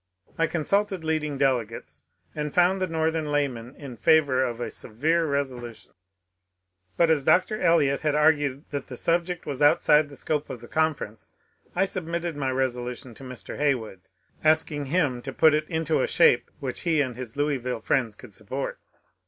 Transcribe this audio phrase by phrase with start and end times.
[0.35, 5.27] I con sulted leading delegates, and found the Northern laymen in favour of a severe
[5.27, 5.91] resolution;
[6.97, 7.61] but as Dr.
[7.61, 11.31] Eliot had argued that the subject was outside the scope of the conference,
[11.75, 13.59] I submitted my resolution to Mr.
[13.59, 14.01] Heywood,
[14.43, 18.33] asking him to put it into a shape which he and his Louisville friends could
[18.33, 18.79] sup port.